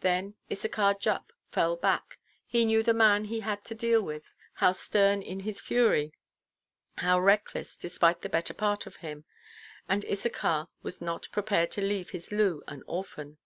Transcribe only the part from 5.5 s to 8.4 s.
fury, how reckless, despite the